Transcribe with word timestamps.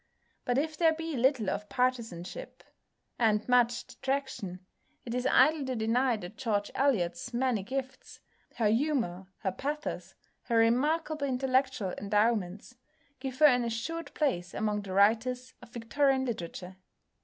But 0.45 0.57
if 0.57 0.77
there 0.77 0.93
be 0.95 1.15
little 1.15 1.47
of 1.51 1.69
partisanship 1.69 2.63
and 3.19 3.47
much 3.47 3.85
detraction, 3.85 4.65
it 5.05 5.13
is 5.13 5.27
idle 5.27 5.63
to 5.67 5.75
deny 5.75 6.17
that 6.17 6.37
George 6.37 6.71
Eliot's 6.73 7.35
many 7.35 7.61
gifts, 7.61 8.19
her 8.55 8.67
humour, 8.69 9.27
her 9.41 9.51
pathos, 9.51 10.15
her 10.45 10.57
remarkable 10.57 11.27
intellectual 11.27 11.93
endowments, 11.99 12.73
give 13.19 13.37
her 13.37 13.45
an 13.45 13.63
assured 13.63 14.11
place 14.15 14.55
among 14.55 14.81
the 14.81 14.93
writers 14.93 15.53
of 15.61 15.69
Victorian 15.69 16.25
literature. 16.25 16.77